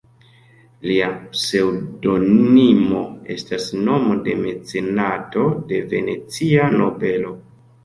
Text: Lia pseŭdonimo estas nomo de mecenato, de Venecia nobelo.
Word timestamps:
Lia 0.91 1.09
pseŭdonimo 1.35 3.03
estas 3.37 3.69
nomo 3.91 4.17
de 4.29 4.35
mecenato, 4.41 5.47
de 5.71 5.85
Venecia 5.95 6.69
nobelo. 6.83 7.39